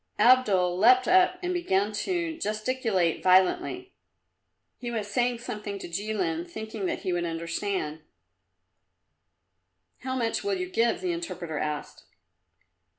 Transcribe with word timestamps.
Abdul 0.17 0.79
leapt 0.79 1.07
up 1.07 1.37
and 1.43 1.53
began 1.53 1.91
to 1.91 2.35
gesticulate 2.39 3.21
violently. 3.21 3.93
He 4.79 4.89
was 4.89 5.05
saying 5.07 5.37
something 5.37 5.77
to 5.77 5.87
Jilin, 5.87 6.43
thinking 6.49 6.87
that 6.87 7.01
he 7.01 7.13
would 7.13 7.23
understand. 7.25 8.01
"How 9.99 10.15
much 10.15 10.43
will 10.43 10.55
you 10.55 10.69
give?" 10.71 11.01
the 11.01 11.11
interpreter 11.13 11.59
asked. 11.59 12.05